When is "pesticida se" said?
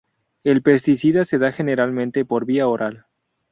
0.63-1.37